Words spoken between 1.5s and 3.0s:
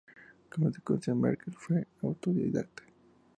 fue autodidacta.